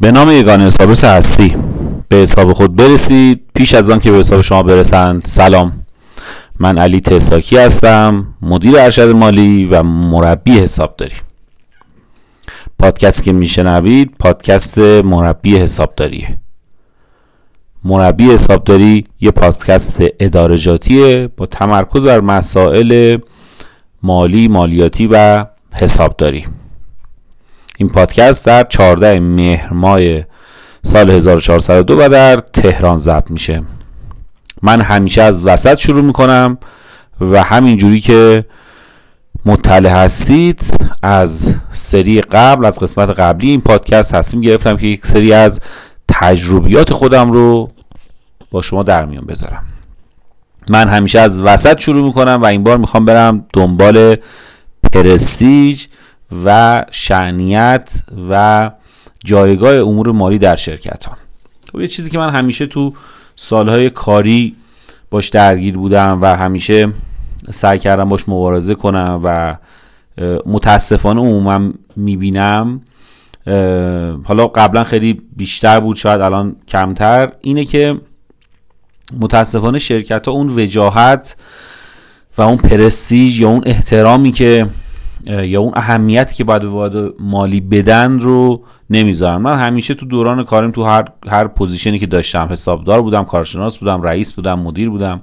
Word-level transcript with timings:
به 0.00 0.12
نام 0.12 0.30
یگان 0.30 0.60
حسابرس 0.60 1.04
هستی 1.04 1.56
به 2.08 2.16
حساب 2.16 2.52
خود 2.52 2.76
برسید. 2.76 3.40
پیش 3.54 3.74
از 3.74 3.90
آن 3.90 4.00
که 4.00 4.10
به 4.10 4.18
حساب 4.18 4.40
شما 4.40 4.62
برسند 4.62 5.22
سلام. 5.26 5.72
من 6.58 6.78
علی 6.78 7.00
تساکی 7.00 7.56
هستم 7.56 8.26
مدیر 8.42 8.78
ارشد 8.78 9.08
مالی 9.08 9.66
و 9.66 9.82
مربی 9.82 10.52
حسابداری 10.52 11.14
پادکست 12.78 13.22
که 13.24 13.32
میشنوید 13.32 14.14
پادکست 14.18 14.78
مربی 14.78 15.56
حسابداریه 15.56 16.36
مربی 17.84 18.30
حسابداری 18.30 19.04
یه 19.20 19.30
پادکست 19.30 19.96
ادارجاتیه 20.20 21.28
با 21.36 21.46
تمرکز 21.46 22.02
بر 22.02 22.20
مسائل 22.20 23.18
مالی 24.02 24.48
مالیاتی 24.48 25.06
و 25.06 25.46
حسابداری 25.76 26.46
این 27.82 27.90
پادکست 27.90 28.46
در 28.46 28.64
14 28.64 29.20
مهر 29.20 29.72
ماه 29.72 30.00
سال 30.82 31.10
1402 31.10 31.96
و 31.98 32.08
در 32.08 32.36
تهران 32.36 32.98
ضبط 32.98 33.30
میشه. 33.30 33.62
من 34.62 34.80
همیشه 34.80 35.22
از 35.22 35.46
وسط 35.46 35.78
شروع 35.78 36.04
می‌کنم 36.04 36.58
و 37.20 37.42
همینجوری 37.42 38.00
که 38.00 38.44
مطلع 39.46 39.90
هستید 39.90 40.76
از 41.02 41.54
سری 41.72 42.20
قبل 42.20 42.64
از 42.64 42.78
قسمت 42.78 43.10
قبلی 43.10 43.50
این 43.50 43.60
پادکست 43.60 44.14
هستیم 44.14 44.40
گرفتم 44.40 44.76
که 44.76 44.86
یک 44.86 45.06
سری 45.06 45.32
از 45.32 45.60
تجربیات 46.08 46.92
خودم 46.92 47.32
رو 47.32 47.70
با 48.50 48.62
شما 48.62 48.82
در 48.82 49.04
میان 49.04 49.26
بذارم. 49.26 49.64
من 50.70 50.88
همیشه 50.88 51.20
از 51.20 51.40
وسط 51.40 51.80
شروع 51.80 52.04
می‌کنم 52.04 52.38
و 52.42 52.44
این 52.44 52.64
بار 52.64 52.78
می‌خوام 52.78 53.04
برم 53.04 53.46
دنبال 53.52 54.16
پرستیج 54.92 55.86
و 56.44 56.84
شعنیت 56.90 58.04
و 58.30 58.70
جایگاه 59.24 59.74
امور 59.74 60.12
مالی 60.12 60.38
در 60.38 60.56
شرکت 60.56 61.04
ها 61.04 61.16
خب 61.72 61.80
یه 61.80 61.88
چیزی 61.88 62.10
که 62.10 62.18
من 62.18 62.30
همیشه 62.30 62.66
تو 62.66 62.94
سالهای 63.36 63.90
کاری 63.90 64.54
باش 65.10 65.28
درگیر 65.28 65.74
بودم 65.74 66.18
و 66.22 66.36
همیشه 66.36 66.88
سعی 67.50 67.78
کردم 67.78 68.08
باش 68.08 68.28
مبارزه 68.28 68.74
کنم 68.74 69.20
و 69.24 69.56
متاسفانه 70.46 71.20
عموما 71.20 71.72
می‌بینم 71.96 72.80
حالا 74.24 74.46
قبلا 74.54 74.82
خیلی 74.82 75.20
بیشتر 75.36 75.80
بود 75.80 75.96
شاید 75.96 76.20
الان 76.20 76.56
کمتر 76.68 77.32
اینه 77.40 77.64
که 77.64 78.00
متاسفانه 79.20 79.78
شرکت 79.78 80.26
ها 80.26 80.32
اون 80.32 80.58
وجاهت 80.58 81.36
و 82.38 82.42
اون 82.42 82.56
پرستیج 82.56 83.40
یا 83.40 83.48
اون 83.48 83.62
احترامی 83.66 84.32
که 84.32 84.66
یا 85.26 85.60
اون 85.60 85.72
اهمیتی 85.76 86.34
که 86.34 86.44
باید 86.44 86.62
به 86.62 87.12
مالی 87.20 87.60
بدن 87.60 88.20
رو 88.20 88.64
نمی‌ذارن. 88.90 89.36
من 89.36 89.58
همیشه 89.58 89.94
تو 89.94 90.06
دوران 90.06 90.44
کارم 90.44 90.70
تو 90.70 90.84
هر 90.84 91.04
هر 91.28 91.46
پوزیشنی 91.46 91.98
که 91.98 92.06
داشتم 92.06 92.48
حسابدار 92.50 93.02
بودم 93.02 93.24
کارشناس 93.24 93.78
بودم 93.78 94.02
رئیس 94.02 94.32
بودم 94.32 94.60
مدیر 94.60 94.90
بودم 94.90 95.20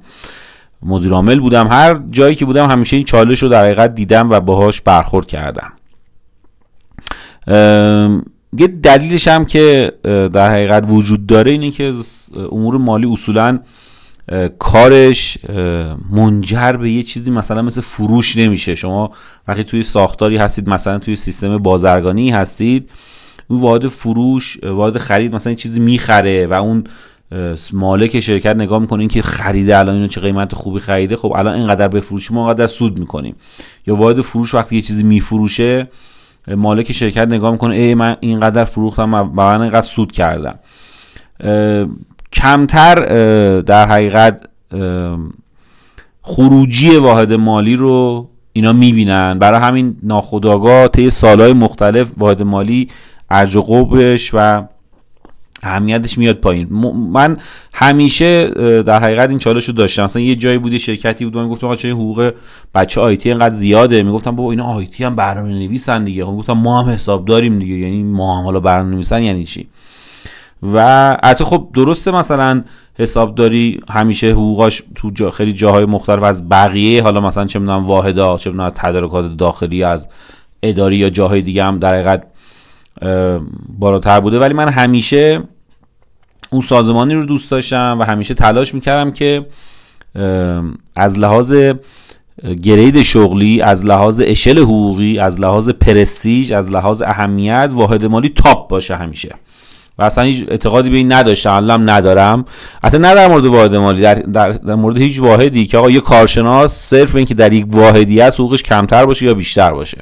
مدیر 0.84 1.12
عامل 1.12 1.40
بودم 1.40 1.68
هر 1.68 2.00
جایی 2.10 2.36
که 2.36 2.46
بودم 2.46 2.70
همیشه 2.70 2.96
این 2.96 3.06
چالش 3.06 3.44
رو 3.44 3.50
در 3.50 3.64
حقیقت 3.64 3.96
دیدم 3.96 4.30
و 4.30 4.40
باهاش 4.40 4.82
برخورد 4.82 5.26
کردم. 5.26 5.72
یه 8.58 8.68
دلیلش 8.68 9.28
هم 9.28 9.46
که 9.46 9.92
در 10.34 10.50
حقیقت 10.50 10.86
وجود 10.88 11.26
داره 11.26 11.52
اینه 11.52 11.72
که 11.72 11.94
امور 12.52 12.78
مالی 12.78 13.12
اصولا 13.12 13.60
کارش 14.60 15.38
منجر 16.12 16.72
به 16.72 16.92
یه 16.92 17.04
چیزی 17.04 17.32
مثلا 17.32 17.62
مثل 17.62 17.82
فروش 17.82 18.38
نمیشه. 18.38 18.76
شما 18.76 19.12
وقتی 19.48 19.64
توی 19.64 19.84
ساختاری 19.84 20.38
هستید 20.38 20.70
مثلا 20.70 21.00
توی 21.00 21.16
سیستم 21.16 21.58
بازرگانی 21.58 22.30
هستید 22.30 22.92
اون 23.48 23.62
وارد 23.62 23.88
فروش 23.88 24.64
وارد 24.64 24.98
خرید 24.98 25.36
مثلا 25.36 25.54
چیزی 25.54 25.80
می‌خره 25.80 26.46
و 26.46 26.54
اون 26.54 26.84
مالک 27.74 28.20
شرکت 28.20 28.56
نگاه 28.56 28.80
می‌کنه 28.80 29.00
اینکه 29.00 29.22
خریده 29.22 29.78
الان 29.78 29.96
اینو 29.96 30.08
چه 30.08 30.22
قیمت 30.22 30.56
خوبی 30.56 30.80
خریده. 30.80 31.16
خب 31.16 31.34
الان 31.36 31.56
اینقدر 31.56 31.88
بفروشیم 31.88 32.36
ما 32.36 32.46
اینقدر 32.46 32.68
سود 32.68 33.00
می‌کنیم. 33.00 33.36
یا 33.88 33.96
وارد 33.96 34.22
فروش 34.22 34.54
وقتی 34.54 34.76
یه 34.76 34.82
چیزی 34.82 35.04
میفروشه 35.04 35.88
مالک 36.48 36.92
شرکت 36.92 37.28
نگاه 37.28 37.52
می‌کنه 37.52 37.76
ای 37.76 37.96
من 37.96 38.18
اینقدر 38.20 38.64
فروختم 38.64 39.14
و 39.14 39.24
من 39.24 39.62
اینقدر 39.62 39.82
سود 39.82 40.12
کردم. 40.12 40.60
کمتر 42.34 42.96
در 43.62 43.88
حقیقت 43.88 44.44
خروجی 46.22 46.96
واحد 46.96 47.34
مالی 47.34 47.76
رو 47.76 48.30
اینا 48.54 48.74
می‌بینن. 48.74 49.40
برای 49.40 49.60
همین 49.60 49.96
ناخداگاه 50.04 50.88
طی 50.88 51.10
سالهای 51.10 51.54
مختلف 51.54 52.12
واحد 52.18 52.42
مالی 52.42 52.88
ارج 53.32 53.56
و 53.56 53.62
و 54.34 54.64
اهمیتش 55.64 56.18
میاد 56.18 56.36
پایین. 56.36 56.68
من 57.12 57.38
همیشه 57.74 58.50
در 58.82 59.04
حقیقت 59.04 59.30
این 59.30 59.40
چالش 59.40 59.66
رو 59.66 59.74
داشتم. 59.74 60.04
مثلا 60.04 60.22
یه 60.22 60.36
جایی 60.36 60.58
بوده 60.58 60.78
شرکتی 60.78 61.26
بود 61.26 61.38
من 61.38 61.48
گفتم 61.48 61.68
آقا 61.68 61.76
چه 61.76 61.92
حقوق 61.92 62.34
بچه 62.76 63.02
آیتی 63.02 63.30
اینقدر 63.30 63.54
زیاده؟ 63.56 64.04
می‌گفتم 64.04 64.36
بابا 64.36 64.52
اینا 64.52 64.64
آیتی 64.64 65.04
هم 65.04 65.16
برنامه 65.16 65.50
نویسن 65.50 66.04
دیگه 66.04 66.24
گفتم 66.24 66.54
ما 66.54 66.82
هم 66.82 66.90
حساب 66.90 67.26
داریم 67.26 67.60
دیگه. 67.60 67.76
یعنی 67.76 68.04
ما 68.04 68.38
هم 68.38 68.44
حالا 68.46 68.60
برنامه 68.60 68.90
نویسن 68.90 69.24
یعنی 69.24 69.46
چی؟ 69.46 69.68
و 70.74 71.18
حتی 71.24 71.44
خب 71.44 71.68
درسته 71.74 72.12
مثلا 72.12 72.64
حسابداری 72.98 73.80
همیشه 73.90 74.32
حقوقاش 74.32 74.84
تو 74.96 75.10
جا 75.10 75.30
خیلی 75.30 75.54
جاهای 75.54 75.86
مختلف 75.86 76.24
از 76.24 76.50
بقیه 76.50 77.04
حالا 77.04 77.22
مثلا 77.22 77.46
چه 77.46 77.60
می‌دونم 77.60 77.84
واحدا 77.84 78.38
چه 78.38 78.50
می‌دونم 78.50 78.70
تدارکات 78.70 79.38
داخلی 79.38 79.84
از 79.84 80.10
اداری 80.64 80.98
یا 80.98 81.10
جاهای 81.10 81.42
دیگه 81.42 81.64
هم 81.64 81.80
در 81.80 81.94
حقیقت 81.94 82.24
بالاتر 83.80 84.20
بوده. 84.20 84.40
ولی 84.40 84.54
من 84.54 84.70
همیشه 84.70 85.44
اون 86.52 86.62
سازمانی 86.62 87.14
رو 87.14 87.26
دوست 87.26 87.52
داشتم 87.52 87.98
و 88.00 88.04
همیشه 88.04 88.34
تلاش 88.34 88.74
می‌کردم 88.74 89.12
که 89.12 89.46
از 90.96 91.20
لحاظ 91.20 91.54
گرید 92.64 93.02
شغلی 93.02 93.62
از 93.62 93.86
لحاظ 93.86 94.22
اشل 94.26 94.60
حقوقی 94.60 95.20
از 95.20 95.40
لحاظ 95.40 95.70
پرستیج 95.70 96.54
از 96.54 96.72
لحاظ 96.72 97.02
اهمیت 97.02 97.70
واحد 97.74 98.06
مالی 98.06 98.30
تاپ 98.30 98.70
باشه 98.70 98.96
همیشه. 98.96 99.36
و 100.00 100.04
اصلا 100.04 100.24
هیچ 100.24 100.46
اعتقادی 100.48 100.90
به 100.90 100.98
این 100.98 101.14
نداشتم 101.14 101.54
الان 101.54 101.90
ندارم. 101.90 102.46
حتی 102.84 102.98
نه 102.98 103.16
در 103.16 103.28
مورد 103.28 103.46
واحد 103.46 103.76
مالی 103.76 104.02
در, 104.02 104.16
در, 104.16 104.50
در, 104.50 104.76
مورد 104.76 104.98
هیچ 104.98 105.20
واحدی 105.20 105.66
که 105.66 105.78
آقا 105.78 105.90
یه 105.90 106.00
کارشناس 106.00 106.74
صرف 106.74 107.16
اینکه 107.16 107.34
در 107.34 107.54
یک 107.54 107.66
واحدی 107.72 108.22
است 108.22 108.40
حقوقش 108.40 108.64
کمتر 108.64 109.06
باشه 109.06 109.26
یا 109.26 109.34
بیشتر 109.34 109.72
باشه. 109.72 109.98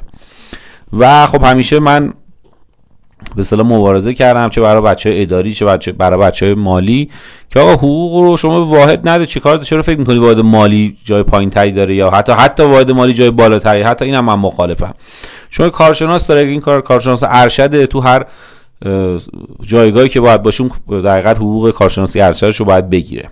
و 0.98 1.26
خب 1.26 1.44
همیشه 1.44 1.78
من 1.78 2.12
به 3.34 3.40
اصطلاح 3.40 3.66
مبارزه 3.66 4.14
کردم 4.14 4.48
چه 4.48 4.60
برای 4.60 4.82
بچه 4.82 5.10
اداری 5.14 5.54
چه 5.54 5.66
بچه 5.66 5.92
برای 5.92 6.20
بچه 6.20 6.54
مالی 6.54 7.10
که 7.50 7.60
آقا 7.60 7.72
حقوق 7.72 8.24
رو 8.24 8.36
شما 8.36 8.58
به 8.58 8.76
واحد 8.76 9.08
نده 9.08 9.26
چه 9.26 9.40
کار 9.40 9.58
چرا 9.58 9.82
فکر 9.82 9.98
می‌کنی 9.98 10.18
واحد 10.18 10.38
مالی 10.38 10.96
جای 11.04 11.22
پایین 11.22 11.50
تری 11.50 11.72
داره 11.72 11.94
یا 11.94 12.10
حتی 12.10 12.32
حتی 12.32 12.62
واحد 12.62 12.90
مالی 12.90 13.14
جای 13.14 13.30
بالاتری؟ 13.30 13.82
حتی 13.82 14.04
اینم 14.04 14.24
من 14.24 14.34
مخالفم. 14.34 14.94
شما 15.50 15.68
کارشناس 15.68 16.26
داره 16.26 16.40
این 16.40 16.60
کار 16.60 16.80
کارشناس 16.80 17.22
ارشد 17.26 17.84
تو 17.84 18.00
هر 18.00 18.26
جایگاهی 19.62 20.08
که 20.08 20.20
باید 20.20 20.42
باشه 20.42 20.64
در 20.88 21.12
حقیقت 21.12 21.36
حقوق 21.36 21.70
کارشناسی 21.70 22.20
ارشدش 22.20 22.56
رو 22.56 22.64
باید 22.64 22.90
بگیره. 22.90 23.28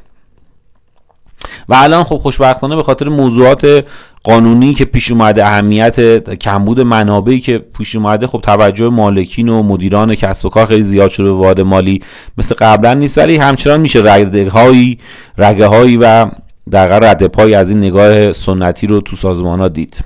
و 1.69 1.75
الان 1.75 2.05
خب 2.05 2.17
خوشبختانه 2.17 2.77
به 2.77 2.83
خاطر 2.83 3.09
موضوعات 3.09 3.85
قانونی 4.25 4.75
که 4.75 4.85
پیش 4.85 5.11
اومده 5.11 5.47
اهمیت 5.47 6.35
کمبود 6.35 6.81
منابعی 6.81 7.41
که 7.41 7.59
پیش 7.79 7.97
اومده 7.97 8.27
خب 8.27 8.41
توجه 8.41 8.89
مالکین 8.89 9.49
و 9.49 9.63
مدیران 9.63 10.15
کسب 10.15 10.47
و 10.47 10.49
کار 10.49 10.67
خیلی 10.67 10.83
زیاد 10.83 11.11
شده 11.11 11.25
به 11.25 11.37
واد 11.37 11.61
مالی. 11.61 12.03
مثل 12.39 12.55
قبلا 12.59 12.95
نیست 12.95 13.19
ولی 13.19 13.37
همچنان 13.37 13.81
میشه 13.81 13.99
رگه 13.99 14.97
رگه 15.39 15.67
هایی 15.67 15.97
و 15.97 16.31
در 16.71 16.99
رد 16.99 17.27
پای 17.27 17.55
از 17.55 17.71
این 17.71 17.79
نگاه 17.79 18.33
سنتی 18.33 18.87
رو 18.87 19.01
تو 19.01 19.17
سازمان 19.17 19.61
ها 19.61 19.69
دید. 19.69 20.05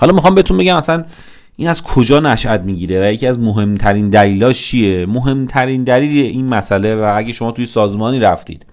حالا 0.00 0.12
می‌خوام 0.12 0.34
بهتون 0.34 0.58
بگم 0.58 0.76
اصلا 0.76 1.04
این 1.60 1.68
از 1.68 1.82
کجا 1.82 2.20
نشأت 2.20 2.60
می‌گیره 2.60 3.08
و 3.08 3.12
یکی 3.12 3.26
از 3.26 3.38
مهمترین 3.38 4.08
دلیلاش 4.08 4.66
چیه؟ 4.66 5.06
مهمترین 5.06 5.84
دلیل 5.84 6.24
این 6.24 6.46
مسئله 6.46 6.96
و 6.96 7.12
اگه 7.16 7.32
شما 7.32 7.52
توی 7.52 7.66
سازمانی 7.66 8.20
رفتید 8.20 8.66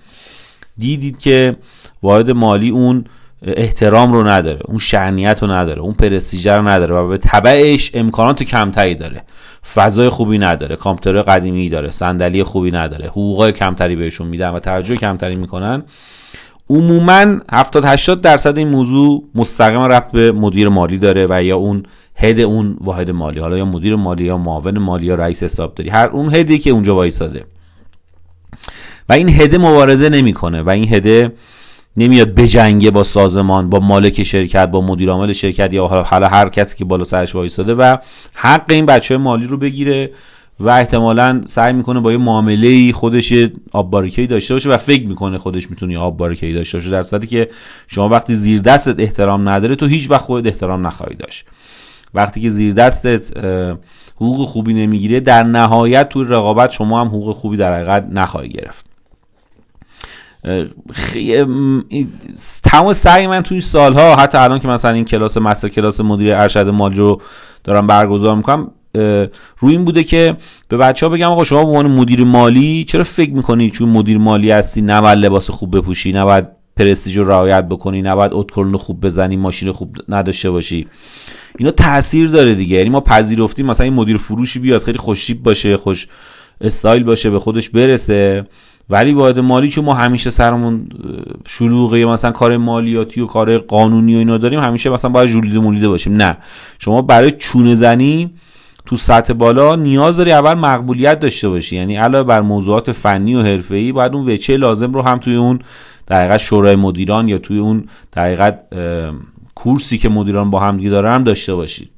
دیدید 0.78 1.20
که 1.20 1.56
واحد 2.04 2.32
مالی 2.32 2.70
اون 2.70 3.06
احترام 3.44 4.14
رو 4.14 4.28
نداره 4.28 4.60
اون 4.66 4.78
شعنیت 4.78 5.44
رو 5.44 5.52
نداره 5.52 5.82
اون 5.82 5.94
پرستیژه 5.94 6.54
رو 6.54 6.68
نداره 6.68 6.96
و 6.96 7.08
به 7.08 7.18
تبعش 7.18 7.92
امکانات 7.94 8.44
کمتری 8.44 8.96
داره. 8.96 9.24
فضای 9.74 10.10
خوبی 10.10 10.38
نداره 10.38 10.76
کامپیوتر 10.76 11.22
قدیمی 11.22 11.70
داره 11.70 11.90
صندلی 11.90 12.44
خوبی 12.44 12.72
نداره 12.72 13.08
حقوق 13.08 13.52
کمتری 13.52 13.96
بهشون 13.96 14.28
میدن 14.28 14.50
و 14.50 14.60
توجه 14.60 14.96
کمتری 14.96 15.36
می‌کنن. 15.36 15.84
عموما 16.70 17.26
70 17.52 17.86
80 17.86 18.22
درصد 18.22 18.58
این 18.58 18.70
موضوع 18.70 19.24
مستقیم 19.36 19.82
رفت 19.82 20.12
به 20.12 20.32
مدیر 20.32 20.70
مالی 20.70 20.98
داره 20.98 21.28
و 21.30 21.44
یا 21.44 21.58
اون 21.58 21.84
هد 22.16 22.40
اون 22.40 22.78
واحد 22.82 23.12
مالی 23.12 23.40
حالا 23.40 23.58
یا 23.58 23.66
مدیر 23.66 23.96
مالی 23.96 24.24
یا 24.24 24.38
معاون 24.38 24.78
مالی 24.78 25.06
یا 25.06 25.16
رئیس 25.16 25.44
حسابداری 25.44 25.90
هر 25.90 26.08
اون 26.08 26.36
هدی 26.36 26.60
که 26.60 26.70
اونجا 26.70 26.96
وایساده. 26.96 27.46
و 29.10 29.14
این 29.14 29.30
هده 29.30 29.58
مبارزه 29.58 30.10
نمی‌کنه 30.10 30.62
و 30.62 30.70
این 30.70 30.94
هده 30.94 31.32
نمیاد 31.98 32.28
بجنگه 32.28 32.92
با 32.92 33.04
سازمان 33.04 33.70
با 33.70 33.80
مالک 33.80 34.24
شرکت 34.24 34.66
با 34.66 34.82
مدیر 34.82 35.10
عامل 35.10 35.34
شرکت 35.34 35.74
یا 35.74 35.88
حالا 35.88 36.28
هر 36.28 36.50
کسی 36.50 36.78
که 36.78 36.86
بالا 36.86 37.04
سرش 37.04 37.36
وایساده 37.36 37.74
و 37.74 37.98
حق 38.34 38.66
این 38.70 38.86
بچه 38.86 39.18
مالی 39.18 39.48
رو 39.48 39.58
بگیره. 39.58 40.12
و 40.60 40.70
احتمالا 40.70 41.42
سعی 41.46 41.74
می‌کنه 41.74 42.00
با 42.00 42.12
یه 42.12 42.18
معامله 42.18 42.92
خودش 42.92 43.34
آب 43.72 44.08
داشته 44.08 44.54
باشه 44.54 44.70
و 44.70 44.78
فکر 44.78 45.08
می‌کنه 45.08 45.38
خودش 45.38 45.70
می‌تونه 45.70 45.98
آب 45.98 46.18
باریکه‌ای 46.18 46.54
داشته 46.54 46.78
باشه 46.78 46.90
در 46.90 47.02
صورتی 47.02 47.28
که 47.28 47.50
شما 47.88 48.10
وقتی 48.10 48.36
زیر 48.36 48.62
دستت 48.62 49.00
احترام 49.00 49.50
نداره 49.50 49.76
تو 49.76 49.86
هیچ 49.86 50.12
وقت 50.12 50.22
خودت 50.22 50.48
احترام 50.48 50.88
نخواهی 50.88 51.16
داشت. 51.16 51.46
وقتی 52.14 52.42
که 52.42 52.50
زیر 52.50 52.74
دستت 52.74 53.38
حقوق 54.16 54.48
خوبی 54.48 54.74
نمی‌گیره 54.74 55.20
در 55.20 55.44
نهایت 55.44 56.10
توی 56.10 56.26
رقابت 56.30 56.72
شما 56.72 57.02
هم 57.02 57.08
حقوق 57.08 57.36
خوبی 57.36 57.58
در 57.58 57.74
حقیقت 57.74 58.08
نخواهی 58.12 58.50
گرفت. 58.50 58.86
تمام 62.64 62.94
سعی 62.94 63.28
من 63.28 63.42
توی 63.44 63.62
سالها 63.62 64.16
حتی 64.16 64.38
الان 64.38 64.60
که 64.60 64.68
مثلا 64.68 64.92
این 64.92 65.06
کلاس 65.06 65.38
مستر 65.38 65.70
کلاس 65.70 66.02
مدیر 66.02 66.36
ارشد 66.36 66.68
مالی 66.68 66.98
رو 66.98 67.22
دارم 67.64 67.88
برگزار 67.88 68.36
می‌کنم 68.36 68.72
روی 69.60 69.72
این 69.72 69.86
بوده 69.86 70.04
که 70.04 70.38
به 70.70 70.78
بچه 70.78 71.06
ها 71.06 71.12
بگم 71.12 71.28
آقا 71.28 71.44
شما 71.44 71.64
به 71.64 71.70
عنوان 71.70 71.88
مدیر 71.88 72.24
مالی 72.24 72.84
چرا 72.84 73.04
فکر 73.04 73.32
می‌کنی 73.32 73.70
چون 73.70 73.90
مدیر 73.90 74.18
مالی 74.18 74.52
هستی 74.52 74.82
نباید 74.82 75.20
لباس 75.20 75.50
خوب 75.50 75.78
بپوشی 75.78 76.12
نباید 76.12 76.48
پرستیج 76.76 77.18
رو 77.18 77.30
رعایت 77.30 77.66
بکنی 77.66 78.02
نباید 78.02 78.34
اتکلون 78.34 78.78
خوب 78.78 79.06
بزنی 79.06 79.38
ماشین 79.38 79.72
خوب 79.72 79.96
نداشته 80.10 80.52
باشی؟ 80.52 80.88
اینا 81.58 81.72
تاثیر 81.72 82.30
داره 82.30 82.56
دیگه. 82.56 82.78
یعنی 82.78 82.90
ما 82.90 83.02
پذیرفتیم 83.02 83.66
مثلا 83.66 83.84
این 83.84 83.94
مدیر 83.94 84.18
فروشی 84.18 84.60
بیاد 84.60 84.82
خیلی 84.82 84.98
خوشیب 84.98 85.44
باشه 85.44 85.78
خوش 85.78 86.08
استایل 86.62 87.04
باشه 87.04 87.30
به 87.30 87.40
خودش 87.40 87.70
برسه. 87.70 88.46
ولی 88.90 89.14
واحد 89.14 89.40
مالی 89.40 89.70
چون 89.70 89.86
ما 89.86 89.94
همیشه 89.94 90.30
سرمون 90.30 90.88
شلوغه 91.48 92.06
مثلا 92.06 92.32
کار 92.32 92.58
مالیاتی 92.58 93.22
و 93.22 93.26
کار 93.26 93.58
قانونی 93.58 94.16
و 94.16 94.18
اینا 94.18 94.38
داریم 94.38 94.60
همیشه 94.60 94.90
مثلا 94.90 95.12
باید 95.12 95.30
جولیده 95.30 95.60
مولیده 95.60 95.90
باشیم. 95.90 96.14
نه. 96.14 96.38
شما 96.80 97.02
برای 97.02 97.32
چونه 97.32 97.76
زنی 97.76 98.34
تو 98.86 98.96
سطح 98.96 99.34
بالا 99.34 99.76
نیاز 99.76 100.18
داری 100.18 100.32
اول 100.32 100.54
مقبولیت 100.54 101.20
داشته 101.20 101.50
باشی. 101.50 101.76
یعنی 101.76 101.96
علاوه 101.96 102.24
بر 102.24 102.42
موضوعات 102.42 102.92
فنی 102.92 103.36
و 103.36 103.42
حرفه‌ای 103.42 103.92
باید 103.92 104.16
اون 104.16 104.30
وچه 104.30 104.58
لازم 104.58 104.94
رو 104.94 105.02
هم 105.02 105.18
توی 105.18 105.36
اون 105.36 105.60
در 106.08 106.38
شورای 106.38 106.76
مدیران 106.76 107.28
یا 107.28 107.38
توی 107.38 107.58
اون 107.60 107.88
در 108.12 108.58
کورسی 109.56 109.98
که 109.98 110.10
مدیران 110.10 110.50
با 110.50 110.60
هم 110.60 110.78
دیگه 110.78 110.90
دارن 110.90 111.24
داشته 111.24 111.56
باشید 111.56 111.90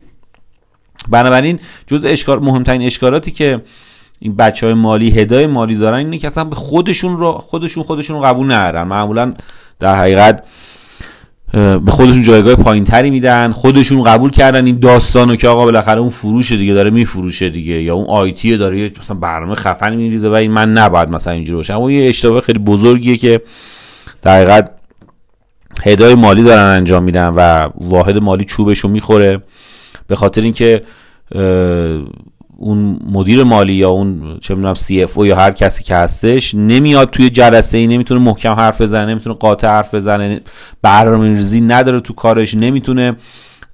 بنابراین 1.09 1.59
جز 1.87 2.05
اشکال 2.05 2.39
مهمترین 2.39 2.81
اشکالاتی 2.81 3.31
که 3.31 3.61
این 4.19 4.35
بچه 4.35 4.65
های 4.65 4.75
مالی 4.75 5.09
هدای 5.09 5.47
مالی 5.47 5.75
دارن 5.75 5.97
اینه 5.97 6.17
که 6.17 6.27
اصلا 6.27 6.43
به 6.43 6.55
خودشون 6.55 7.17
رو 7.17 7.31
خودشون 7.31 7.83
خودشون 7.83 8.15
رو 8.17 8.23
قبول 8.23 8.51
ندارن 8.51 8.83
معمولا 8.83 9.33
در 9.79 9.95
حقیقت 9.95 10.43
به 11.53 11.91
خودشون 11.91 12.23
جایگاه 12.23 12.55
پایین 12.55 12.83
تری 12.83 13.09
میدن. 13.09 13.51
خودشون 13.51 14.03
قبول 14.03 14.29
کردن 14.29 14.65
این 14.65 14.79
داستانو 14.79 15.35
که 15.35 15.47
آقا 15.47 15.65
بالاخره 15.65 15.99
اون 15.99 16.09
فروش 16.09 16.51
دیگه 16.51 16.73
داره 16.73 16.89
میفروشه 16.89 17.49
دیگه 17.49 17.83
یا 17.83 17.95
اون 17.95 18.05
آیتی 18.09 18.57
داره 18.57 18.91
مثلا 18.99 19.17
برنامه 19.17 19.55
خفنی 19.55 19.95
میریزه 19.95 20.29
و 20.29 20.33
این 20.33 20.51
من 20.51 20.73
نباید 20.73 21.09
مثلا 21.09 21.33
اینجوری 21.33 21.55
باشه. 21.55 21.73
اما 21.73 21.91
یه 21.91 22.09
اشتباه 22.09 22.41
خیلی 22.41 22.59
بزرگیه 22.59 23.17
که 23.17 23.41
در 24.21 24.35
حقیقت 24.35 24.71
هدای 25.83 26.15
مالی 26.15 26.43
دارن 26.43 26.63
انجام 26.63 27.03
میدن 27.03 27.27
و 27.27 27.69
واحد 27.75 28.17
مالی 28.17 28.45
چوبشو 28.45 28.87
می‌خوره. 28.87 29.43
به 30.07 30.15
خاطر 30.15 30.41
اینکه 30.41 30.81
اون 32.59 32.99
مدیر 33.11 33.43
مالی 33.43 33.73
یا 33.73 33.89
اون 33.89 34.37
چه 34.41 34.55
می‌دونم 34.55 34.73
سی 34.73 35.03
اف 35.03 35.17
او 35.17 35.25
یا 35.25 35.35
هر 35.35 35.51
کسی 35.51 35.83
که 35.83 35.95
هستش 35.95 36.55
نمیاد 36.55 37.09
توی 37.09 37.29
جلسه 37.29 37.77
ای 37.77 37.87
نمی‌تونه 37.87 38.19
محکم 38.19 38.53
حرف 38.53 38.81
بزنه 38.81 39.05
نمی‌تونه 39.11 39.35
قاطع 39.35 39.67
حرف 39.67 39.95
بزنه 39.95 40.41
برنامه‌ریزی 40.81 41.61
نداره 41.61 41.99
تو 41.99 42.13
کارش 42.13 42.55
نمی‌تونه 42.55 43.15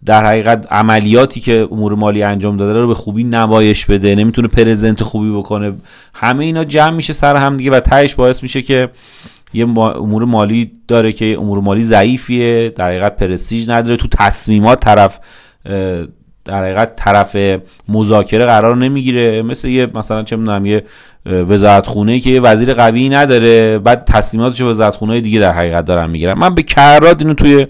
در 0.05 0.25
حقیقت 0.25 0.67
عملیاتی 0.71 1.39
که 1.39 1.67
امور 1.71 1.95
مالی 1.95 2.23
انجام 2.23 2.57
داده 2.57 2.79
رو 2.79 2.87
به 2.87 2.95
خوبی 2.95 3.23
نمایش 3.23 3.85
بده 3.85 4.15
نمی‌تونه 4.15 4.47
پرزنت 4.47 5.03
خوبی 5.03 5.31
بکنه. 5.31 5.73
همه 6.13 6.45
اینا 6.45 6.63
جمع 6.63 6.95
میشه 6.95 7.13
سر 7.13 7.35
هم 7.35 7.57
دیگه 7.57 7.71
و 7.71 7.79
تهش 7.79 8.15
باعث 8.15 8.43
میشه 8.43 8.61
که 8.61 8.89
یه 9.53 9.63
امور 9.79 10.25
مالی 10.25 10.71
داره 10.87 11.11
که 11.11 11.35
امور 11.39 11.59
مالی 11.59 11.83
ضعیفیه 11.83 12.69
در 12.69 12.87
حقیقت 12.87 13.15
پرستیژ 13.15 13.69
نداره. 13.69 13.97
تو 13.97 14.07
تصمیمات 14.07 14.79
طرف 14.79 15.19
در 16.45 16.63
حقیقت 16.63 16.95
طرف 16.95 17.37
مذاکره 17.89 18.45
قرار 18.45 18.77
نمی‌گیره. 18.77 19.41
مثل 19.41 19.67
یه 19.67 19.87
مثلا 19.93 20.23
چه 20.23 20.35
می‌دونم 20.35 20.65
یه 20.65 20.83
وزارت 21.25 21.87
خونه 21.87 22.19
که 22.19 22.29
یه 22.29 22.41
وزیر 22.41 22.73
قوی 22.73 23.09
نداره 23.09 23.79
بعد 23.79 24.05
تصمیماتش 24.05 24.61
وزارت 24.61 24.95
خونه 24.95 25.21
دیگه 25.21 25.39
در 25.39 25.51
حقیقت 25.51 25.85
دارن 25.85 26.09
می‌گیرن. 26.09 26.33
من 26.33 26.55
به 26.55 26.63
کرات 26.63 27.21
اینو 27.21 27.33
توی 27.33 27.67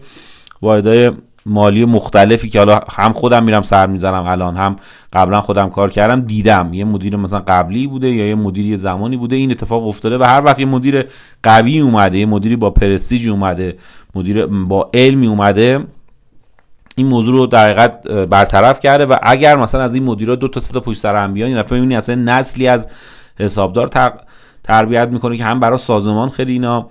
واحدهای 0.61 1.11
مالی 1.45 1.85
مختلفی 1.85 2.49
که 2.49 2.59
حالا 2.59 2.79
هم 2.91 3.13
خودم 3.13 3.43
میرم 3.43 3.61
سر 3.61 3.87
می‌زنم 3.87 4.25
الان 4.25 4.55
هم 4.55 4.75
قبلا 5.13 5.41
خودم 5.41 5.69
کار 5.69 5.89
کردم 5.89 6.21
دیدم. 6.21 6.73
یه 6.73 6.85
مدیر 6.85 7.15
مثلا 7.15 7.39
قبلی 7.39 7.87
بوده 7.87 8.09
یا 8.09 8.27
یه 8.27 8.35
مدیری 8.35 8.77
زمانی 8.77 9.17
بوده. 9.17 9.35
این 9.35 9.51
اتفاق 9.51 9.87
افتاده 9.87 10.17
و 10.17 10.23
هر 10.23 10.41
وقت 10.45 10.59
یه 10.59 10.65
مدیر 10.65 11.05
قوی 11.43 11.79
اومده 11.79 12.17
یه 12.17 12.25
مدیری 12.25 12.55
با 12.55 12.69
پرستیج 12.69 13.29
اومده 13.29 13.77
مدیر 14.15 14.45
با 14.45 14.89
علمی 14.93 15.27
اومده 15.27 15.79
این 16.95 17.07
موضوع 17.07 17.33
رو 17.33 17.45
در 17.45 17.65
حقیقت 17.65 18.07
برطرف 18.07 18.79
کرده 18.79 19.05
و 19.05 19.17
اگر 19.21 19.57
مثلا 19.57 19.81
از 19.81 19.95
این 19.95 20.03
مدیرا 20.03 20.35
دو 20.35 20.47
تا 20.47 20.59
سه 20.59 20.73
تا 20.73 20.79
پشت 20.79 20.99
سر 20.99 21.15
هم 21.15 21.33
بیان 21.33 21.63
این 21.71 21.97
اصلا 21.97 22.15
نسلی 22.15 22.67
از 22.67 22.89
حسابدار 23.39 23.89
تربیت 24.63 25.07
می‌کنه 25.07 25.37
که 25.37 25.45
هم 25.45 25.59
برای 25.59 25.77
سازمان 25.77 26.29
خیلی 26.29 26.51
اینا 26.51 26.89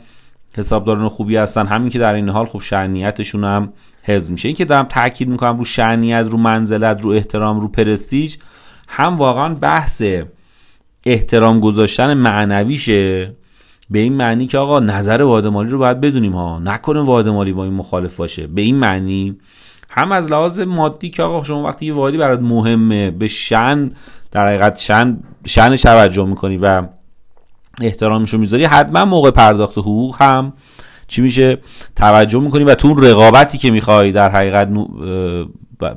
حسابداران 0.57 1.09
خوبی 1.09 1.37
هستن 1.37 1.67
همین 1.67 1.91
که 1.91 1.99
در 1.99 2.15
این 2.15 2.29
حال 2.29 2.47
خب 2.47 2.59
شعنیتشون 2.59 3.45
هم 3.45 3.73
حفظ 4.03 4.31
میشه. 4.31 4.49
این 4.49 4.57
که 4.57 4.65
دارم 4.65 4.85
تاکید 4.85 5.29
می‌کنم 5.29 5.57
رو 5.57 5.65
شعنیت 5.65 6.27
رو 6.31 6.39
منزلت 6.39 7.01
رو 7.01 7.11
احترام 7.11 7.61
رو 7.61 7.69
پرستیج 7.69 8.37
هم 8.89 9.17
واقعا 9.17 9.55
بحث 9.55 10.03
احترام 11.05 11.61
گذاشتن 11.61 12.15
معنویشه. 12.15 13.33
به 13.91 13.99
این 13.99 14.13
معنی 14.13 14.47
که 14.47 14.59
آقا 14.59 14.81
نظر 14.81 15.23
واحد 15.23 15.47
مالی 15.47 15.71
رو 15.71 15.79
باید 15.79 16.01
بدونیم 16.01 16.33
ها. 16.33 16.59
نکنه 16.59 17.01
واحد 17.01 17.29
مالی 17.29 17.53
با 17.53 17.65
این 17.65 17.75
مخالف 17.75 18.17
باشه. 18.17 18.47
به 18.47 18.63
این 18.63 18.77
معنی 18.77 19.37
هم 19.95 20.13
از 20.13 20.27
لحاظ 20.27 20.59
مادی 20.61 21.11
که 21.11 21.23
آقا 21.23 21.45
شما 21.45 21.63
وقتی 21.63 21.87
یه 21.87 21.95
واحدی 21.95 22.19
برات 22.19 22.41
مهمه 22.41 23.11
به 23.11 23.29
شن 23.29 23.93
در 24.31 24.47
حقیقت 24.47 24.79
شن 24.79 25.19
شنش 25.47 25.83
توجه 25.83 26.27
می‌کنی 26.27 26.57
و 26.57 26.83
احترامشو 27.81 28.39
می‌ذاری 28.39 28.65
حتما 28.65 29.05
موقع 29.05 29.31
پرداخت 29.31 29.79
حقوق 29.79 30.23
هم 30.23 30.53
چی 31.09 31.23
میشه؟ 31.23 31.59
توجه 31.97 32.41
می‌کنی 32.41 32.65
و 32.65 32.75
تو 32.75 32.89
اون 32.89 33.05
رقابتی 33.05 33.59
که 33.59 33.71
می‌خوای 33.71 34.13
در 34.13 34.31
حقیقت 34.31 34.69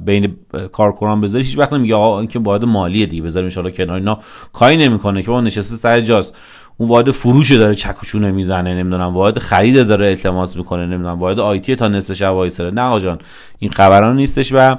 بین 0.05 0.35
کارکنان 0.71 1.19
بذاری 1.19 1.43
هیچ 1.43 1.57
وقت 1.57 1.73
نمیگه 1.73 1.95
آقا 1.95 2.19
این 2.19 2.27
که 2.29 2.39
باید 2.39 2.65
مالیه 2.65 3.05
دیگه 3.05 3.23
بذاریم 3.23 3.49
ان 3.57 3.71
کنار 3.71 3.95
اینا. 3.95 4.19
کاری 4.53 4.77
نمی‌کنه 4.77 5.21
که 5.21 5.31
با 5.31 5.41
نشسته 5.41 5.75
سر 5.75 5.99
جاست. 5.99 6.35
اون 6.77 6.89
واحد 6.89 7.11
فروش 7.11 7.51
داره 7.51 7.75
چکوچونه 7.75 8.31
می‌زنه 8.31 8.73
نمی‌دونم 8.75 9.13
واحد 9.13 9.39
خرید 9.39 9.87
داره 9.87 10.07
التماس 10.07 10.57
می‌کنه 10.57 10.85
نمی‌دونم 10.85 11.19
واحد 11.19 11.39
آیتی 11.39 11.75
تا 11.75 11.87
نصف 11.87 12.13
شب 12.13 12.33
وایسره 12.33 12.71
نه 12.71 12.99
جان 12.99 13.19
این 13.59 13.71
خبران 13.71 14.15
نیستش 14.15 14.51
و 14.53 14.75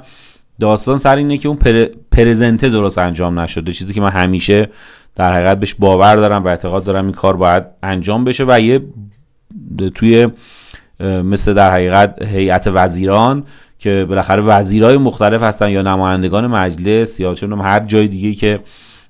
داستان 0.59 0.97
سر 0.97 1.15
اینه 1.15 1.37
که 1.37 1.47
اون 1.47 1.57
پر... 1.57 1.85
پرزنته 2.11 2.69
درست 2.69 2.97
انجام 2.97 3.39
نشده. 3.39 3.71
چیزی 3.71 3.93
که 3.93 4.01
من 4.01 4.11
همیشه 4.11 4.69
در 5.15 5.33
حقیقت 5.33 5.59
بهش 5.59 5.75
باور 5.75 6.15
دارم 6.15 6.43
و 6.43 6.47
اعتقاد 6.47 6.83
دارم 6.83 7.05
این 7.05 7.13
کار 7.13 7.37
باید 7.37 7.63
انجام 7.83 8.23
بشه 8.23 8.45
و 8.47 8.59
یه 8.59 8.81
توی 9.95 10.27
مثل 10.99 11.53
در 11.53 11.71
حقیقت 11.71 12.21
هیئت 12.21 12.67
وزیران 12.73 13.43
که 13.79 14.05
بالاخره 14.09 14.43
وزیرای 14.43 14.97
مختلف 14.97 15.43
هستن 15.43 15.69
یا 15.69 15.81
نمایندگان 15.81 16.47
مجلس 16.47 17.19
یا 17.19 17.33
چه 17.33 17.47
هر 17.47 17.79
جای 17.79 18.07
دیگه 18.07 18.33
که 18.33 18.59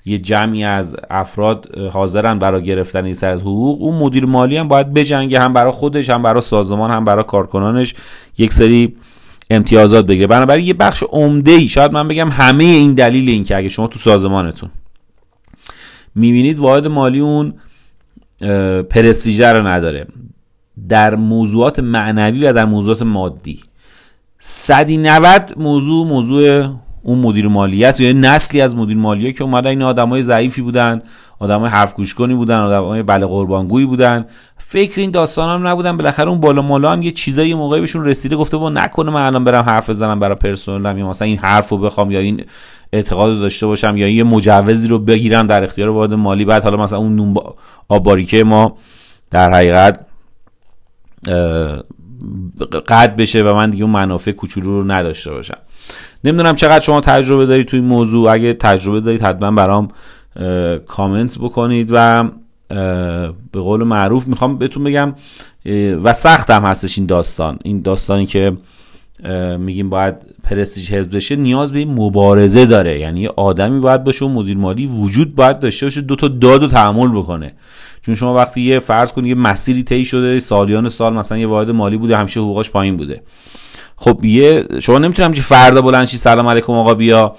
یه 0.07 0.17
جمعی 0.17 0.63
از 0.63 0.95
افراد 1.09 1.77
حاضرن 1.93 2.39
برای 2.39 2.63
گرفتن 2.63 3.05
این 3.05 3.13
سر 3.13 3.33
حقوق. 3.33 3.81
اون 3.81 3.95
مدیر 3.97 4.25
مالی 4.25 4.57
هم 4.57 4.67
باید 4.67 4.93
بجنگه 4.93 5.39
هم 5.39 5.53
برای 5.53 5.71
خودش 5.71 6.09
هم 6.09 6.21
برای 6.21 6.41
سازمان 6.41 6.91
هم 6.91 7.03
برای 7.03 7.23
کارکنانش 7.23 7.95
یک 8.37 8.53
سری 8.53 8.95
امتیازات 9.49 10.05
بگیره. 10.05 10.27
بنابراین 10.27 10.65
یه 10.65 10.73
بخش 10.73 11.03
عمده 11.03 11.51
ای 11.51 11.67
شاید 11.67 11.91
من 11.91 12.07
بگم 12.07 12.29
همه 12.29 12.63
این 12.63 12.93
دلیل 12.93 13.29
این 13.29 13.43
که 13.43 13.57
اگه 13.57 13.69
شما 13.69 13.87
تو 13.87 13.99
سازمانتون 13.99 14.69
می‌بینید 16.15 16.59
واحد 16.59 16.87
مالی 16.87 17.19
اون 17.19 17.53
پرستیژه 18.83 19.47
رو 19.47 19.67
نداره. 19.67 20.07
در 20.89 21.15
موضوعات 21.15 21.79
معنوی 21.79 22.45
و 22.45 22.53
در 22.53 22.65
موضوعات 22.65 23.01
مادی. 23.01 23.59
صدی 24.39 24.97
90 24.97 25.53
موضوع 25.57 26.07
موضوع 26.07 26.69
اون 27.07 27.19
مدیر 27.19 27.47
مالی 27.47 27.85
است 27.85 28.01
یا 28.01 28.13
نسلی 28.13 28.61
از 28.61 28.75
مدیر 28.75 28.97
مالیه 28.97 29.33
که 29.33 29.43
اومدن 29.43 29.69
این 29.69 29.81
آدمای 29.81 30.23
ضعیفی 30.23 30.61
بودن 30.61 31.01
آدمای 31.39 31.69
حرف 31.69 31.93
گوش 31.93 32.13
کنی 32.13 32.33
بودن 32.33 32.57
آدمای 32.57 33.03
بله 33.03 33.25
قربانگویی 33.25 33.85
بودن. 33.85 34.25
فکر 34.57 35.01
این 35.01 35.11
داستان 35.11 35.49
هم 35.49 35.67
نبودن 35.67 35.97
بالاخره 35.97 36.29
اون 36.29 36.39
بالا 36.39 36.61
مالا 36.61 36.91
هم 36.91 37.01
یه 37.01 37.11
چیزایی 37.11 37.53
موقعی 37.53 37.81
بهشون 37.81 38.05
رسیده 38.05 38.35
گفته 38.35 38.57
با 38.57 38.69
نکنه 38.69 39.11
من 39.11 39.21
الان 39.21 39.43
برم 39.43 39.63
حرف 39.63 39.89
بزنم 39.89 40.19
برای 40.19 40.35
پرسنلم 40.35 40.97
یا 40.97 41.09
مثلا 41.09 41.27
این 41.27 41.37
حرفو 41.37 41.77
بخوام 41.77 42.11
یا 42.11 42.19
این 42.19 42.43
اعتقاد 42.93 43.39
داشته 43.39 43.67
باشم 43.67 43.97
یا 43.97 44.07
یه 44.07 44.23
مجوزی 44.23 44.87
رو 44.87 44.99
بگیرم 44.99 45.47
در 45.47 45.63
اختیار 45.63 45.89
واحد 45.89 46.13
مالی. 46.13 46.45
بعد 46.45 46.63
حالا 46.63 46.77
مثلا 46.77 46.99
اون 46.99 47.15
نون 47.15 47.35
آباریکه 47.89 48.43
ما 48.43 48.77
در 49.31 49.53
حقیقت 49.53 50.05
قد 52.87 53.15
بشه 53.15 53.43
و 53.43 53.53
من 53.53 53.69
دیگه 53.69 53.83
اون 53.83 53.93
منافع 53.93 54.31
کوچولو 54.31 54.81
رو 54.81 54.91
نداشته 54.91 55.31
باشم. 55.31 55.57
نمی‌دونم 56.23 56.55
چقدر 56.55 56.79
شما 56.79 57.01
تجربه 57.01 57.45
دارید 57.45 57.67
توی 57.67 57.79
این 57.79 57.89
موضوع. 57.89 58.31
اگه 58.31 58.53
تجربه 58.53 59.01
دارید 59.01 59.21
حتما 59.21 59.51
برام 59.51 59.87
کامنت 60.87 61.37
بکنید 61.39 61.89
و 61.91 62.29
به 63.51 63.59
قول 63.59 63.83
معروف 63.83 64.27
می‌خوام 64.27 64.57
بهتون 64.57 64.83
بگم 64.83 65.13
و 66.03 66.13
سخت 66.13 66.49
هم 66.49 66.63
هستش 66.63 66.97
این 66.97 67.07
داستان. 67.07 67.59
این 67.63 67.81
داستانی 67.81 68.25
که 68.25 68.57
میگیم 69.59 69.89
باید 69.89 70.15
پرستیج 70.43 70.91
حفظ 70.91 71.15
بشه 71.15 71.35
نیاز 71.35 71.73
به 71.73 71.85
مبارزه 71.85 72.65
داره. 72.65 72.99
یعنی 72.99 73.27
آدمی 73.27 73.79
باید 73.79 74.03
باشه 74.03 74.25
و 74.25 74.27
مدیر 74.27 74.57
مالی 74.57 74.85
وجود 74.85 75.35
باید 75.35 75.59
داشته 75.59 75.85
باشه 75.85 76.01
دو 76.01 76.15
تا 76.15 76.27
داد 76.27 76.63
و 76.63 76.67
تحمل 76.67 77.07
بکنه. 77.07 77.53
چون 78.01 78.15
شما 78.15 78.33
وقتی 78.33 78.61
یه 78.61 78.79
فرض 78.79 79.11
کنید 79.11 79.27
یه 79.27 79.35
مسیری 79.35 79.83
طی 79.83 80.05
شده 80.05 80.39
سالیان 80.39 80.89
سال 80.89 81.13
مثلا 81.13 81.37
یه 81.37 81.47
واحد 81.47 81.71
مالی 81.71 81.97
بوده 81.97 82.17
همیشه 82.17 82.39
حقوقش 82.39 82.71
پایین 82.71 82.97
بوده. 82.97 83.21
خب 83.97 84.25
یه 84.25 84.65
شما 84.79 84.97
نمی‌تونم 84.97 85.33
که 85.33 85.41
فردا 85.41 85.81
بلند 85.81 86.05
سلام 86.05 86.47
علیکم 86.47 86.73
آقا 86.73 86.93
بیا 86.93 87.35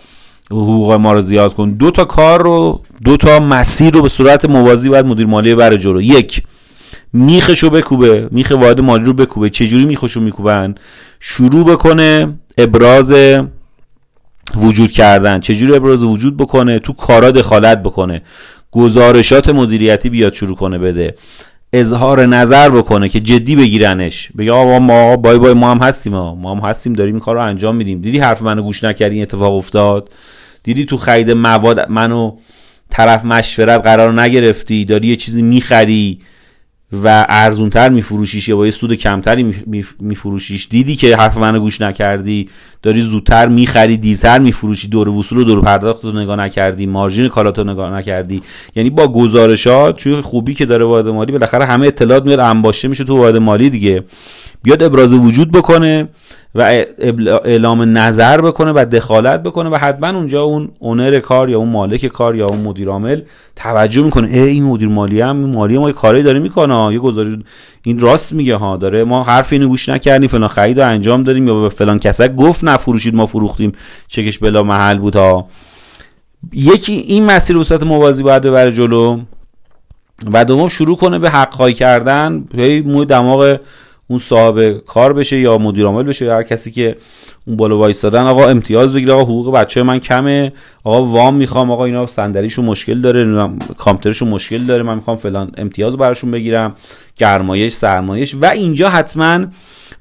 حقوق 0.51 0.93
ما 0.93 1.13
رو 1.13 1.21
زیاد 1.21 1.55
کن. 1.55 1.71
دو 1.71 1.91
تا 1.91 2.05
کار 2.05 2.43
رو 2.43 2.81
دو 3.05 3.17
تا 3.17 3.41
مسیر 3.41 3.95
رو 3.95 4.03
به 4.03 4.09
صورت 4.09 4.45
موازی 4.45 4.89
باید 4.89 5.07
مدیر 5.07 5.27
مالی 5.27 5.55
بره 5.55 5.79
جلو. 5.79 6.01
یک 6.01 6.43
میخشو 7.13 7.71
بکوبه 7.71 8.29
میخ 8.31 8.53
واحد 8.61 8.81
مالی 8.81 9.05
رو 9.05 9.13
بکوبه. 9.13 9.51
چجوری 9.51 9.85
میخشو 9.85 10.21
میکوبن؟ 10.21 10.75
شروع 11.21 11.65
بکنه 11.65 12.35
ابراز 12.59 13.15
وجود 14.55 14.91
کردن. 14.91 15.41
چجوری 15.41 15.77
ابراز 15.77 16.05
وجود 16.05 16.37
بکنه؟ 16.37 16.79
تو 16.79 16.93
کارا 16.93 17.31
دخالت 17.31 17.83
بکنه. 17.83 18.23
گزارشات 18.71 19.49
مدیریتی 19.49 20.09
بیاد 20.09 20.33
شروع 20.33 20.57
کنه 20.57 20.79
بده. 20.79 21.15
اظهار 21.73 22.27
نظر 22.27 22.69
بکنه 22.69 23.09
که 23.09 23.21
جدی 23.21 23.57
بگیرنش. 23.57 24.29
بگه 24.39 24.53
آقا 24.53 24.79
ما 24.79 25.17
بای 25.17 25.39
بای 25.39 25.55
ما 25.55 25.71
هم 25.71 25.79
هستیم 25.79 26.13
ما, 26.13 26.35
ما 26.35 26.55
هم 26.55 26.69
هستیم 26.69 26.93
داریم 26.93 27.15
این 27.15 27.21
کار 27.21 27.35
رو 27.35 27.43
انجام 27.43 27.77
میدیم. 27.77 28.01
دیدی 28.01 28.19
حرف 28.19 28.43
منو 28.43 28.63
گوش 28.63 28.85
نکردی؟ 28.85 29.15
این 29.15 29.23
اتفاق 29.23 29.55
افتاد؟ 29.55 30.09
دیدی 30.63 30.85
تو 30.85 30.97
خرید 30.97 31.31
مواد 31.31 31.91
منو 31.91 32.37
طرف 32.91 33.25
مشورت 33.25 33.83
قرار 33.83 34.21
نگرفتی؟ 34.21 34.85
داری 34.85 35.09
یه 35.09 35.17
چیزی 35.17 35.43
می‌خری؟ 35.43 36.19
و 36.93 37.27
ارزونتر 37.29 37.89
میفروشیش 37.89 38.49
یا 38.49 38.57
با 38.57 38.65
یه 38.65 38.71
سود 38.71 38.93
کمتری 38.95 39.55
میفروشیش. 40.01 40.69
دیدی 40.71 40.97
که 40.97 41.17
حرف 41.17 41.37
منو 41.37 41.61
گوش 41.61 41.81
نکردی؟ 41.81 42.49
داری 42.83 43.01
زودتر 43.01 43.49
می‌خری 43.49 43.97
دیرتر 43.97 44.39
میفروشی. 44.39 44.89
دور 44.89 45.09
وصول 45.09 45.39
و 45.39 45.45
دور 45.45 45.61
پرداخت 45.61 46.05
رو 46.05 46.13
نگاه 46.13 46.37
نکردی. 46.37 46.87
مارژین 46.87 47.29
کالات 47.29 47.59
رو 47.59 47.65
نگاه 47.65 47.93
نکردی. 47.93 48.41
یعنی 48.75 48.91
با 48.91 49.09
گزارشات 49.09 49.97
توی 49.97 50.21
خوبی 50.21 50.55
که 50.55 50.67
داره 50.67 50.85
واحد 50.85 51.07
مالی 51.07 51.33
بالاخره 51.33 51.65
همه 51.65 51.87
اطلاعات 51.87 52.27
میاد 52.27 52.41
انباشته 52.41 52.89
میشه 52.89 53.05
تو 53.05 53.19
واحد 53.19 53.37
مالی 53.37 53.71
دیگه. 53.71 54.05
بیاد 54.63 54.83
ابراز 54.83 55.13
وجود 55.15 55.53
بکنه 55.53 56.09
و 56.55 56.63
اعلام 57.45 57.99
نظر 57.99 58.41
بکنه 58.41 58.73
و 58.73 58.85
دخالت 58.85 59.43
بکنه 59.43 59.71
و 59.71 59.77
حتما 59.77 60.09
اونجا 60.09 60.43
اون 60.43 60.69
اونر 60.79 61.21
کار 61.21 61.51
یا 61.51 61.59
اون 61.59 61.69
مالک 61.69 62.07
کار 62.07 62.37
یا 62.37 62.47
اون 62.47 62.61
مدیر 62.61 62.89
عامل 62.89 63.21
توجه 63.57 64.03
می‌کنه. 64.03 64.29
ای 64.29 64.41
این 64.41 64.65
مدیر 64.65 64.89
مالی 64.89 65.21
هم 65.21 65.37
مالی 65.37 65.79
ما 65.79 65.93
کاری 65.93 66.23
داره 66.23 66.39
می‌کنه. 66.39 66.93
یه 66.93 66.99
گزاری 66.99 67.45
این 67.83 68.01
راست 68.01 68.33
میگه 68.33 68.57
ها 68.57 68.77
داره. 68.77 69.05
ما 69.05 69.23
حرف 69.23 69.53
اینو 69.53 69.69
گوش 69.69 69.89
نکردیم 69.89 70.29
فلان 70.29 70.49
خرید 70.49 70.81
رو 70.81 70.89
انجام 70.89 71.23
دادیم 71.23 71.49
یا 71.49 71.61
به 71.61 71.69
فلان 71.69 71.99
کسک 71.99 72.35
گفت 72.35 72.65
نفروشید 72.65 73.15
ما 73.15 73.27
فروختیم. 73.27 73.73
چکش 74.07 74.39
بلا 74.39 74.63
محل 74.63 74.99
بود 74.99 75.17
ها. 75.17 75.47
یکی 76.53 76.93
این 76.93 77.25
مسیر 77.25 77.57
وسط 77.57 77.83
موازی 77.83 78.23
باید 78.23 78.43
ببره 78.43 78.73
جلو. 78.73 79.21
و 80.33 80.45
دوم 80.45 80.69
شروع 80.69 80.97
کنه 80.97 81.19
به 81.19 81.31
حق 81.31 81.69
کردن. 81.71 82.45
هی 82.55 82.81
مو 82.81 83.05
دماغ 83.05 83.57
اون 84.11 84.19
صاحب 84.19 84.79
کار 84.79 85.13
بشه 85.13 85.39
یا 85.39 85.59
مدیر 85.59 85.85
عامل 85.85 86.03
بشه 86.03 86.25
یا 86.25 86.37
هر 86.37 86.43
کسی 86.43 86.71
که 86.71 86.97
اون 87.47 87.57
بالا 87.57 87.79
وایستادن 87.79 88.23
آقا 88.23 88.49
امتیاز 88.49 88.95
بگیره 88.95 89.13
آقا 89.13 89.23
حقوق 89.23 89.53
بچه 89.53 89.83
من 89.83 89.99
کمه. 89.99 90.53
آقا 90.85 91.05
وام 91.05 91.35
می‌خوام 91.35 91.71
آقا 91.71 91.85
اینا 91.85 92.07
صندلیشون 92.07 92.65
مشکل 92.65 93.01
داره 93.01 93.51
کامپیوترشون 93.79 94.29
مشکل 94.29 94.59
داره 94.59 94.83
من 94.83 94.95
می‌خوام 94.95 95.17
فلان 95.17 95.51
امتیاز 95.57 95.97
براشون 95.97 96.31
بگیرم. 96.31 96.75
گرمایش 97.17 97.73
سرمایش. 97.73 98.35
و 98.35 98.47
اینجا 98.47 98.89
حتما 98.89 99.47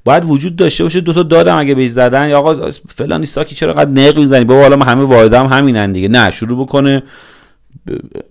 باید 0.04 0.24
وجود 0.26 0.56
داشته 0.56 0.84
باشه 0.84 1.00
دو 1.00 1.12
تا 1.12 1.22
دادم 1.22 1.56
اگه 1.56 1.74
بهش 1.74 1.88
زدن. 1.88 2.28
یا 2.28 2.38
آقا 2.38 2.70
فلان 2.88 3.22
ساکی 3.22 3.54
چرا 3.54 3.72
قد 3.72 3.98
نق 3.98 4.18
می‌زنی؟ 4.18 4.44
بابا 4.44 4.62
حالا 4.62 4.84
همه 4.84 5.02
واحدام 5.02 5.46
همینن 5.46 5.92
دیگه. 5.92 6.08
نه 6.08 6.30
شروع 6.30 6.64
بکنه. 6.64 7.02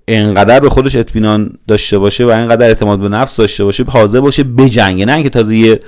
انقدر 0.08 0.60
به 0.60 0.70
خودش 0.70 0.96
اطمینان 0.96 1.58
داشته 1.68 1.98
باشه 1.98 2.26
و 2.26 2.28
انقدر 2.28 2.68
اعتماد 2.68 3.00
به 3.00 3.10
نفس 3.10 3.38
داشته 3.38 3.64
باشه 3.64 3.84
حاضر 3.84 4.20
باشه 4.20 4.44
بجنگه 4.44 5.06
نه 5.06 5.14
اینکه 5.14 5.30
تازه 5.30 5.56
یه 5.56 5.80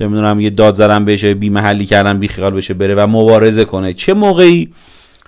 نمی‌دونم 0.00 0.40
یه 0.40 0.50
داد 0.50 0.74
زدن 0.74 1.04
بشه 1.04 1.34
بی 1.34 1.50
محلی 1.50 1.86
کردن 1.86 2.18
بی 2.18 2.28
خیال 2.28 2.52
بشه 2.52 2.74
بره 2.74 2.94
و 2.94 3.06
مبارزه 3.06 3.64
کنه. 3.64 3.92
چه 3.92 4.14
موقعی؟ 4.14 4.72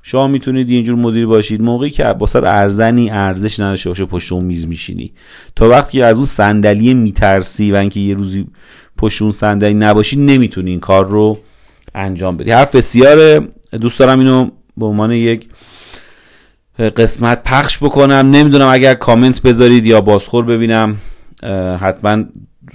شما 0.02 0.28
می‌تونید 0.28 0.70
اینجور 0.70 0.96
مدیر 0.96 1.26
باشید. 1.26 1.62
موقعی 1.62 1.90
که 1.90 2.04
با 2.04 2.26
ارزنی 2.34 3.10
ارزش 3.10 3.60
نداشته 3.60 3.90
باشه 3.90 4.04
پشت 4.04 4.32
اون 4.32 4.44
میز 4.44 4.66
میشینی. 4.66 5.12
تا 5.56 5.68
وقتی 5.68 6.02
از 6.02 6.16
اون 6.16 6.26
صندلی 6.26 6.94
میترسی 6.94 7.72
و 7.72 7.76
اینکه 7.76 8.00
یه 8.00 8.14
روزی 8.14 8.46
پشت 8.98 9.22
اون 9.22 9.32
صندلی 9.32 9.74
نباشی 9.74 10.16
نمی‌تونی 10.16 10.70
این 10.70 10.80
کار 10.80 11.06
رو 11.06 11.38
انجام 11.94 12.36
بدی. 12.36 12.50
حرف 12.50 12.74
بسیار 12.74 13.48
دوست 13.80 13.98
دارم 13.98 14.18
اینو 14.18 14.50
به 14.76 14.86
عنوان 14.86 15.12
یک 15.12 15.48
قسمت 16.78 17.42
پخش 17.42 17.78
بکنم. 17.78 18.14
نمی‌دونم 18.14 18.68
اگر 18.68 18.94
کامنت 18.94 19.42
بذارید 19.42 19.86
یا 19.86 20.00
بازخور 20.00 20.44
ببینم 20.44 20.96
حتما 21.80 22.24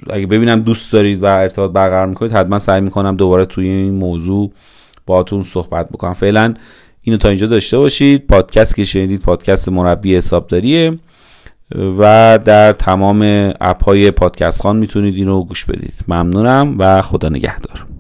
اگه 0.10 0.28
ببینم 0.28 0.60
دوست 0.60 0.94
دارید 0.94 1.24
و 1.24 1.26
ارتباط 1.26 1.72
برقرار 1.72 2.08
می‌کنید 2.08 2.32
حتما 2.32 2.60
سعی 2.60 2.82
می‌کنم 2.82 3.16
دوباره 3.16 3.46
توی 3.46 3.68
این 3.68 3.94
موضوع 3.94 4.52
باهاتون 5.06 5.44
صحبت 5.44 5.90
بکنم. 5.90 6.14
فعلا 6.14 6.54
اینو 7.02 7.18
تا 7.18 7.30
اینجا 7.30 7.48
داشته 7.48 7.78
باشید. 7.78 8.28
پادکست 8.28 8.76
که 8.76 8.84
شنیدید 8.84 9.22
پادکست 9.22 9.70
مربی 9.70 10.16
حسابداریه 10.16 11.00
و 12.00 12.40
در 12.46 12.74
تمام 12.74 13.22
اپ 13.62 13.84
های 13.84 14.12
پادکست 14.12 14.62
خان 14.62 14.76
می‌تونید 14.78 15.16
اینو 15.16 15.44
گوش 15.44 15.66
بدید. 15.66 15.94
ممنونم 16.08 16.76
و 16.80 17.02
خدا 17.02 17.30
نگهدار. 17.30 17.91